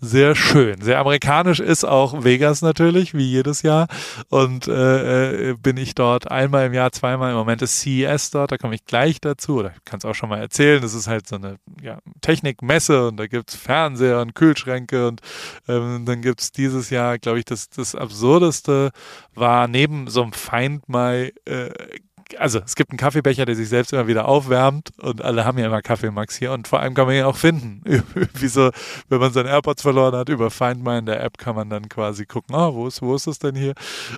[0.00, 0.80] sehr schön.
[0.80, 3.86] Sehr amerikanisch ist auch Vegas natürlich, wie jedes Jahr.
[4.28, 7.30] Und äh, äh bin ich dort einmal im Jahr, zweimal.
[7.30, 9.58] Im Moment ist CES dort, da komme ich gleich dazu.
[9.58, 10.82] Oder ich kann es auch schon mal erzählen.
[10.82, 15.06] Das ist halt so eine ja, Technikmesse und da gibt's Fernseher und Kühlschränke.
[15.06, 15.20] Und
[15.68, 18.90] ähm, dann gibt's dieses Jahr, glaube ich, das, das Absurdeste
[19.34, 21.70] war neben so einem Find My äh,
[22.38, 25.66] also es gibt einen Kaffeebecher, der sich selbst immer wieder aufwärmt und alle haben ja
[25.66, 27.82] immer Kaffeemax hier und vor allem kann man ihn auch finden.
[28.34, 28.70] Wieso,
[29.08, 31.88] wenn man seine AirPods verloren hat, über Find My in der App kann man dann
[31.88, 33.74] quasi gucken, oh, wo ist, wo ist es denn hier?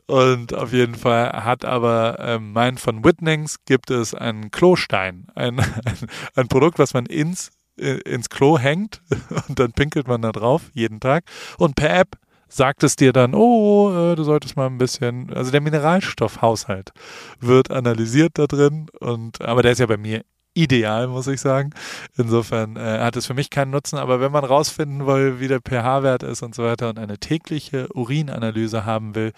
[0.07, 5.59] Und auf jeden Fall hat aber ähm, mein von Whitnings gibt es einen Klostein, ein,
[5.85, 5.97] ein,
[6.35, 9.03] ein Produkt, was man ins äh, ins Klo hängt
[9.49, 11.25] und dann pinkelt man da drauf jeden Tag
[11.59, 12.17] und per App
[12.49, 16.93] sagt es dir dann, oh, äh, du solltest mal ein bisschen, also der Mineralstoffhaushalt
[17.41, 20.23] wird analysiert da drin und, aber der ist ja bei mir
[20.57, 21.71] ideal, muss ich sagen.
[22.17, 25.61] Insofern äh, hat es für mich keinen Nutzen, aber wenn man rausfinden will, wie der
[25.61, 29.33] pH-Wert ist und so weiter und eine tägliche Urinanalyse haben will,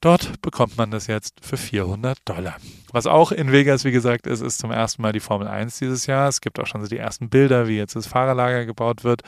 [0.00, 2.56] Dort bekommt man das jetzt für 400 Dollar.
[2.92, 6.06] Was auch in Vegas, wie gesagt, ist, ist zum ersten Mal die Formel 1 dieses
[6.06, 6.28] Jahr.
[6.28, 9.22] Es gibt auch schon so die ersten Bilder, wie jetzt das Fahrerlager gebaut wird.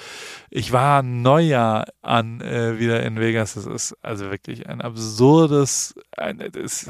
[0.49, 3.55] Ich war Neujahr an äh, wieder in Vegas.
[3.55, 6.89] Das ist also wirklich ein absurdes, ein, das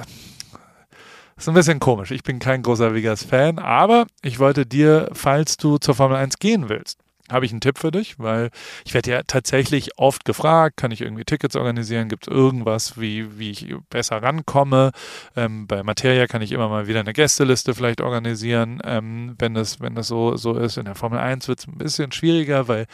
[1.39, 2.11] ist ein bisschen komisch.
[2.11, 6.69] Ich bin kein großer Vegas-Fan, aber ich wollte dir, falls du zur Formel 1 gehen
[6.69, 6.99] willst,
[7.33, 8.51] habe ich einen Tipp für dich, weil
[8.85, 13.39] ich werde ja tatsächlich oft gefragt, kann ich irgendwie Tickets organisieren, gibt es irgendwas, wie,
[13.39, 14.93] wie ich besser rankomme.
[15.37, 19.81] Ähm, bei Materia kann ich immer mal wieder eine Gästeliste vielleicht organisieren, ähm, wenn das,
[19.81, 20.77] wenn das so, so ist.
[20.77, 22.87] In der Formel 1 wird es ein bisschen schwieriger, weil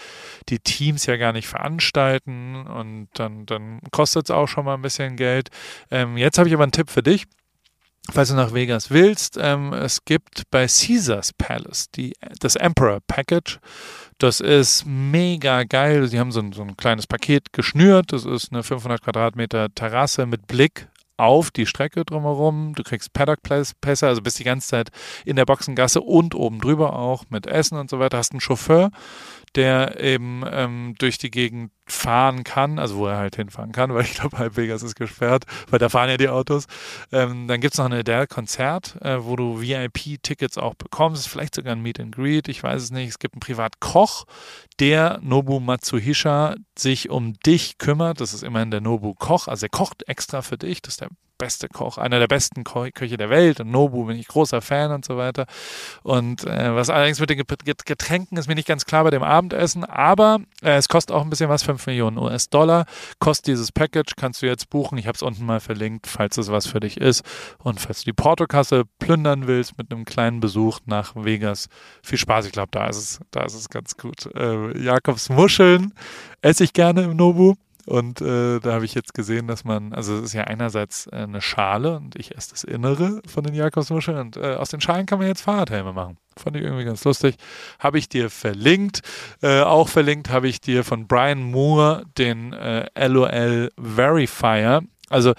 [0.48, 4.82] die Teams ja gar nicht veranstalten und dann, dann kostet es auch schon mal ein
[4.82, 5.50] bisschen Geld.
[5.90, 7.26] Ähm, jetzt habe ich aber einen Tipp für dich
[8.10, 13.58] falls du nach Vegas willst, ähm, es gibt bei Caesars Palace die, das Emperor Package.
[14.18, 16.06] Das ist mega geil.
[16.08, 18.12] Sie haben so ein, so ein kleines Paket geschnürt.
[18.12, 22.74] Das ist eine 500 Quadratmeter Terrasse mit Blick auf die Strecke drumherum.
[22.74, 24.90] Du kriegst Paddock-Pässe, also bist die ganze Zeit
[25.24, 28.18] in der Boxengasse und oben drüber auch mit Essen und so weiter.
[28.18, 28.90] Hast einen Chauffeur,
[29.54, 34.04] der eben ähm, durch die Gegend fahren kann, also wo er halt hinfahren kann, weil
[34.04, 36.66] ich glaube, halb Vegas ist gesperrt, weil da fahren ja die Autos.
[37.12, 41.74] Ähm, dann gibt es noch ein Adele-Konzert, äh, wo du VIP-Tickets auch bekommst, vielleicht sogar
[41.74, 43.08] ein Meet and Greet, ich weiß es nicht.
[43.08, 44.26] Es gibt einen Privatkoch,
[44.78, 48.20] der Nobu Matsuhisha sich um dich kümmert.
[48.20, 51.05] Das ist immerhin der Nobu Koch, also er kocht extra für dich, das ist der
[51.38, 53.60] beste Koch, einer der besten Ko Köche der Welt.
[53.60, 55.46] Und Nobu bin ich großer Fan und so weiter.
[56.02, 57.42] Und äh, was allerdings mit den
[57.84, 61.30] Getränken ist mir nicht ganz klar bei dem Abendessen, aber äh, es kostet auch ein
[61.30, 62.86] bisschen was, 5 Millionen US-Dollar.
[63.18, 64.98] Kostet dieses Package, kannst du jetzt buchen.
[64.98, 67.22] Ich habe es unten mal verlinkt, falls es was für dich ist.
[67.58, 71.68] Und falls du die Portokasse plündern willst mit einem kleinen Besuch nach Vegas,
[72.02, 72.46] viel Spaß.
[72.46, 74.26] Ich glaube, da ist es, da ist es ganz gut.
[74.34, 75.92] Äh, Jakobs Muscheln
[76.42, 77.54] esse ich gerne im Nobu.
[77.86, 81.18] Und äh, da habe ich jetzt gesehen, dass man, also es ist ja einerseits äh,
[81.18, 85.06] eine Schale und ich esse das Innere von den Jakobsmuscheln und äh, aus den Schalen
[85.06, 86.18] kann man jetzt Fahrradhelme machen.
[86.36, 87.36] Fand ich irgendwie ganz lustig.
[87.78, 89.02] Habe ich dir verlinkt.
[89.40, 94.82] Äh, auch verlinkt habe ich dir von Brian Moore den äh, LOL Verifier.
[95.08, 95.34] Also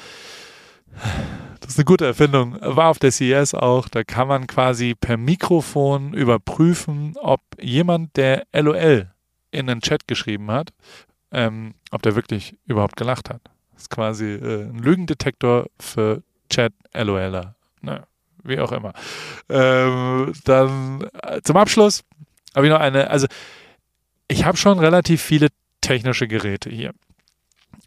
[1.59, 2.57] das ist eine gute Erfindung.
[2.61, 3.89] War auf der CES auch.
[3.89, 9.11] Da kann man quasi per Mikrofon überprüfen, ob jemand, der LOL
[9.51, 10.71] in den Chat geschrieben hat,
[11.31, 13.41] ähm, ob der wirklich überhaupt gelacht hat.
[13.73, 17.55] Das ist quasi äh, ein Lügendetektor für Chat LOLer.
[17.81, 18.03] Ne,
[18.43, 18.93] wie auch immer.
[19.49, 22.03] Ähm, dann äh, zum Abschluss
[22.55, 23.27] habe ich noch eine, also
[24.27, 25.49] ich habe schon relativ viele
[25.81, 26.93] technische Geräte hier.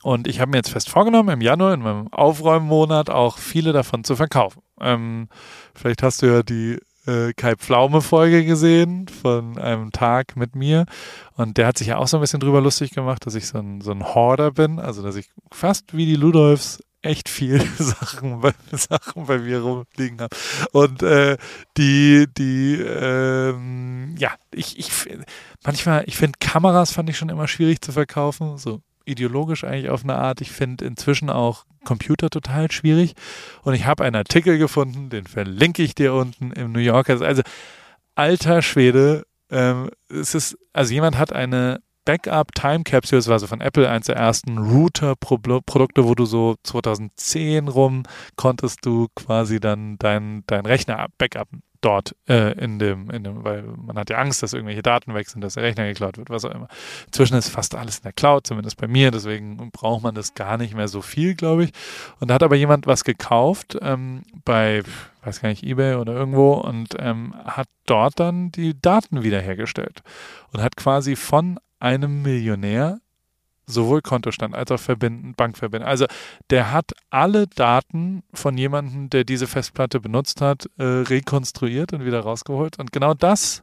[0.02, 4.04] Und ich habe mir jetzt fest vorgenommen, im Januar, in meinem Aufräummonat, auch viele davon
[4.04, 4.62] zu verkaufen.
[4.80, 5.28] Ähm,
[5.74, 6.78] vielleicht hast du ja die
[7.10, 10.86] äh, Kai Pflaume-Folge gesehen von einem Tag mit mir.
[11.36, 13.58] Und der hat sich ja auch so ein bisschen drüber lustig gemacht, dass ich so
[13.58, 14.78] ein, so ein Horder bin.
[14.78, 20.20] Also, dass ich fast wie die Ludolfs echt viel Sachen bei, Sachen bei mir rumliegen
[20.20, 20.36] habe.
[20.72, 21.36] Und äh,
[21.76, 24.90] die, die, ähm, ja, ich, ich
[25.64, 28.58] manchmal, ich finde Kameras fand ich schon immer schwierig zu verkaufen.
[28.58, 30.40] So ideologisch eigentlich auf eine Art.
[30.40, 33.14] Ich finde inzwischen auch Computer total schwierig.
[33.62, 37.20] Und ich habe einen Artikel gefunden, den verlinke ich dir unten im New Yorker.
[37.20, 37.42] Also,
[38.14, 43.46] alter Schwede, ähm, es ist, also jemand hat eine Backup Time Capsule, das war so
[43.46, 48.04] von Apple eins der ersten Router-Produkte, wo du so 2010 rum
[48.36, 53.62] konntest du quasi dann deinen dein Rechner backuppen dort äh, in, dem, in dem, weil
[53.62, 56.44] man hat ja Angst, dass irgendwelche Daten weg sind, dass der Rechner geklaut wird, was
[56.44, 56.68] auch immer.
[57.06, 60.56] Inzwischen ist fast alles in der Cloud, zumindest bei mir, deswegen braucht man das gar
[60.56, 61.72] nicht mehr so viel, glaube ich.
[62.18, 64.82] Und da hat aber jemand was gekauft ähm, bei,
[65.22, 70.02] weiß gar nicht, eBay oder irgendwo und ähm, hat dort dann die Daten wiederhergestellt
[70.52, 73.00] und hat quasi von einem Millionär
[73.66, 75.88] sowohl Kontostand als auch verbinden, Bankverbinden.
[75.88, 76.06] Also
[76.50, 82.20] der hat alle Daten von jemandem, der diese Festplatte benutzt hat, äh, rekonstruiert und wieder
[82.20, 82.78] rausgeholt.
[82.78, 83.62] Und genau das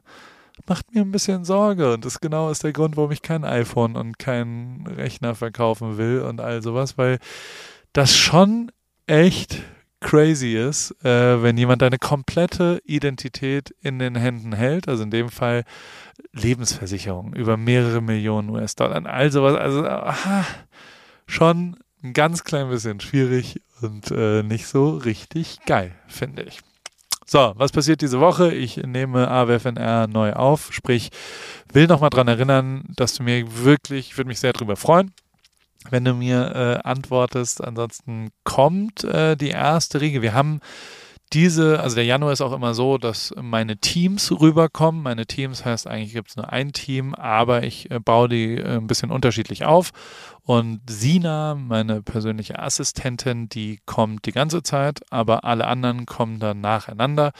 [0.66, 1.92] macht mir ein bisschen Sorge.
[1.92, 6.22] Und das genau ist der Grund, warum ich kein iPhone und keinen Rechner verkaufen will
[6.22, 7.18] und all sowas, weil
[7.92, 8.70] das schon
[9.06, 9.62] echt
[10.00, 15.28] crazy ist, äh, wenn jemand deine komplette Identität in den Händen hält, also in dem
[15.28, 15.64] Fall
[16.32, 20.44] Lebensversicherung über mehrere Millionen US-Dollar, all sowas, also aha,
[21.26, 26.60] schon ein ganz klein bisschen schwierig und äh, nicht so richtig geil, finde ich.
[27.26, 28.54] So, was passiert diese Woche?
[28.54, 31.10] Ich nehme AWFNR neu auf, sprich,
[31.70, 35.12] will nochmal dran erinnern, dass du mir wirklich, ich würde mich sehr darüber freuen,
[35.90, 37.62] wenn du mir äh, antwortest.
[37.62, 40.22] Ansonsten kommt äh, die erste Regel.
[40.22, 40.60] Wir haben
[41.34, 45.02] diese, also der Januar ist auch immer so, dass meine Teams rüberkommen.
[45.02, 48.76] Meine Teams heißt eigentlich gibt es nur ein Team, aber ich äh, baue die äh,
[48.76, 49.90] ein bisschen unterschiedlich auf.
[50.42, 56.62] Und Sina, meine persönliche Assistentin, die kommt die ganze Zeit, aber alle anderen kommen dann
[56.62, 57.32] nacheinander.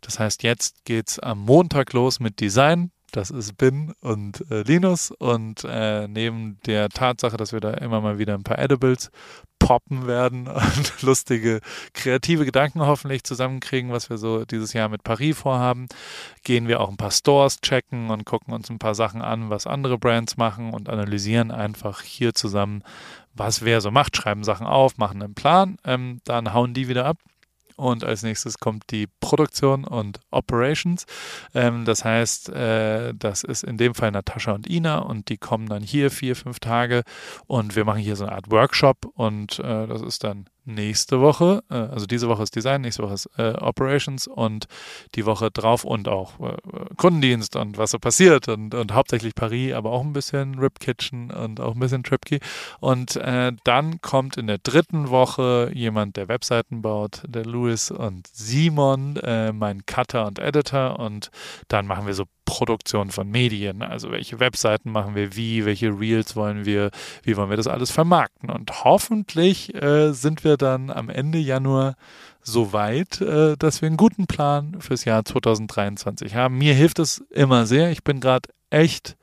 [0.00, 4.62] Das heißt, jetzt geht es am Montag los mit Design das ist Bin und äh,
[4.62, 5.10] Linus.
[5.10, 9.10] Und äh, neben der Tatsache, dass wir da immer mal wieder ein paar Edibles
[9.58, 11.60] poppen werden und lustige,
[11.94, 15.86] kreative Gedanken hoffentlich zusammenkriegen, was wir so dieses Jahr mit Paris vorhaben,
[16.44, 19.66] gehen wir auch ein paar Stores checken und gucken uns ein paar Sachen an, was
[19.66, 22.82] andere Brands machen und analysieren einfach hier zusammen,
[23.32, 27.06] was wer so macht, schreiben Sachen auf, machen einen Plan, ähm, dann hauen die wieder
[27.06, 27.16] ab
[27.76, 31.06] und als nächstes kommt die Produktion und Operations.
[31.54, 35.68] Ähm, das heißt, äh, das ist in dem Fall Natascha und Ina und die kommen
[35.68, 37.02] dann hier vier, fünf Tage
[37.46, 41.62] und wir machen hier so eine Art Workshop und äh, das ist dann nächste Woche,
[41.70, 44.66] äh, also diese Woche ist Design, nächste Woche ist äh, Operations und
[45.14, 46.56] die Woche drauf und auch äh,
[46.96, 51.30] Kundendienst und was so passiert und, und hauptsächlich Paris, aber auch ein bisschen Rip Kitchen
[51.30, 52.40] und auch ein bisschen Tripkey.
[52.80, 58.26] Und äh, dann kommt in der dritten Woche jemand, der Webseiten baut, der Louis und
[58.32, 61.30] Simon, äh, mein Cutter und Editor und
[61.68, 63.82] dann machen wir so Produktion von Medien.
[63.82, 66.90] Also welche Webseiten machen wir wie, welche Reels wollen wir,
[67.22, 68.48] wie wollen wir das alles vermarkten.
[68.48, 71.96] Und hoffentlich äh, sind wir dann am Ende Januar
[72.42, 76.56] so weit, äh, dass wir einen guten Plan fürs Jahr 2023 haben.
[76.56, 77.90] Mir hilft es immer sehr.
[77.90, 79.16] Ich bin gerade echt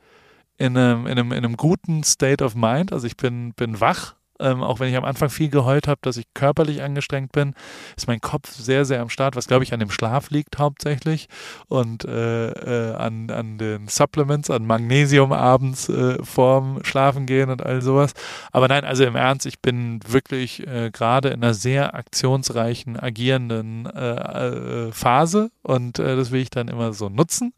[0.56, 2.92] in einem, in, einem, in einem guten State of Mind.
[2.92, 6.16] Also ich bin, bin wach ähm, auch wenn ich am Anfang viel geheult habe, dass
[6.16, 7.54] ich körperlich angestrengt bin,
[7.96, 11.28] ist mein Kopf sehr, sehr am Start, was glaube ich an dem Schlaf liegt hauptsächlich
[11.68, 17.64] und äh, äh, an, an den Supplements, an Magnesium abends äh, vorm Schlafen gehen und
[17.64, 18.14] all sowas.
[18.52, 23.86] Aber nein, also im Ernst, ich bin wirklich äh, gerade in einer sehr aktionsreichen, agierenden
[23.86, 27.54] äh, äh, Phase und das will ich dann immer so nutzen.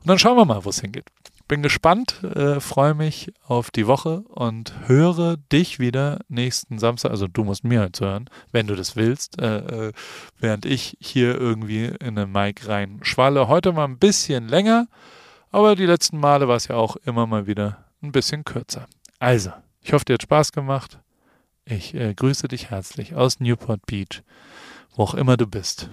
[0.00, 1.06] Und dann schauen wir mal, wo es hingeht
[1.46, 7.10] bin gespannt, äh, freue mich auf die Woche und höre dich wieder nächsten Samstag.
[7.10, 9.92] Also du musst mir halt hören, wenn du das willst, äh, äh,
[10.38, 13.48] während ich hier irgendwie in den Mic rein schwalle.
[13.48, 14.86] Heute mal ein bisschen länger,
[15.50, 18.86] aber die letzten Male war es ja auch immer mal wieder ein bisschen kürzer.
[19.18, 20.98] Also, ich hoffe, dir hat Spaß gemacht.
[21.64, 24.22] Ich äh, grüße dich herzlich aus Newport Beach,
[24.94, 25.90] wo auch immer du bist.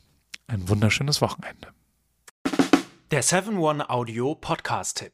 [0.48, 1.70] Ein wunderschönes Wochenende.
[3.12, 5.14] Der 7-One Audio Podcast-Tipp.